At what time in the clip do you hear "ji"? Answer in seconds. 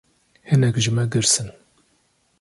0.83-0.91